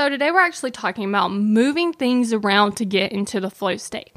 [0.00, 4.10] So, today we're actually talking about moving things around to get into the flow state.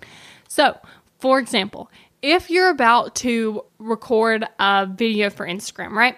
[0.48, 0.80] So,
[1.20, 6.16] for example, if you're about to record a video for Instagram, right?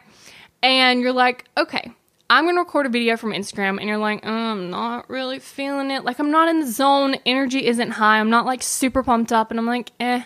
[0.62, 1.92] And you're like, okay,
[2.30, 5.90] I'm to record a video from Instagram, and you're like, oh, I'm not really feeling
[5.90, 6.06] it.
[6.06, 7.16] Like, I'm not in the zone.
[7.26, 8.20] Energy isn't high.
[8.20, 9.50] I'm not like super pumped up.
[9.50, 10.22] And I'm like, eh,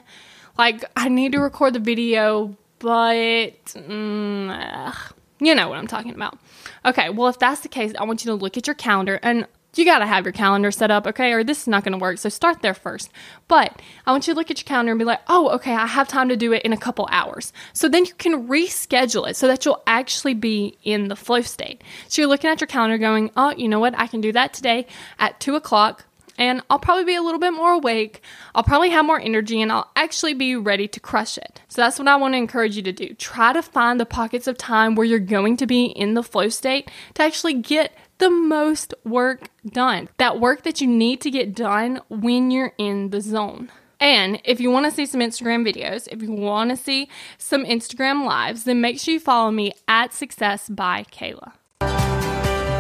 [0.58, 4.94] like, I need to record the video, but mm,
[5.40, 6.38] you know what I'm talking about.
[6.86, 9.48] Okay, well, if that's the case, I want you to look at your calendar and
[9.76, 11.32] you got to have your calendar set up, okay?
[11.32, 12.18] Or this is not going to work.
[12.18, 13.12] So start there first.
[13.48, 15.86] But I want you to look at your calendar and be like, oh, okay, I
[15.86, 17.54] have time to do it in a couple hours.
[17.74, 21.84] So then you can reschedule it so that you'll actually be in the flow state.
[22.08, 23.98] So you're looking at your calendar going, oh, you know what?
[23.98, 24.88] I can do that today
[25.20, 26.06] at two o'clock
[26.40, 28.24] and I'll probably be a little bit more awake.
[28.56, 31.62] I'll probably have more energy and I'll actually be ready to crush it.
[31.68, 33.14] So that's what I want to encourage you to do.
[33.14, 36.50] Try to find the pockets of time where you're going to be in the flow
[36.50, 40.10] state to actually get the most work done.
[40.18, 43.70] That work that you need to get done when you're in the zone.
[44.00, 47.66] And if you want to see some Instagram videos, if you want to see some
[47.66, 51.52] Instagram lives, then make sure you follow me at Success by Kayla.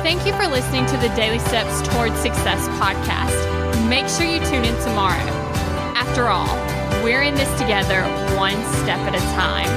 [0.01, 3.89] Thank you for listening to the Daily Steps Towards Success podcast.
[3.89, 5.29] Make sure you tune in tomorrow.
[5.93, 6.55] After all,
[7.03, 8.03] we're in this together,
[8.37, 9.67] one step at a time.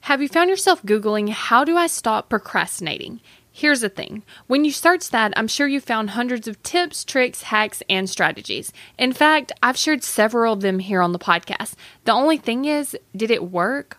[0.00, 3.20] Have you found yourself Googling, How do I stop procrastinating?
[3.52, 7.42] Here's the thing when you search that, I'm sure you found hundreds of tips, tricks,
[7.42, 8.72] hacks, and strategies.
[8.98, 11.74] In fact, I've shared several of them here on the podcast.
[12.06, 13.98] The only thing is, did it work?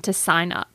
[0.00, 0.73] to sign up.